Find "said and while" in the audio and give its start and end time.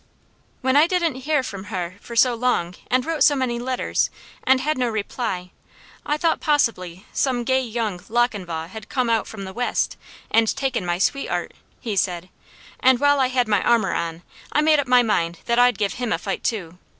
11.95-13.19